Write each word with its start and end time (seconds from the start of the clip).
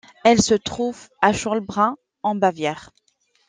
Elle 0.23 0.41
se 0.41 0.55
trouve 0.55 1.09
à 1.21 1.31
Schollbrunn 1.31 1.93
en 2.23 2.33
Bavière. 2.33 2.89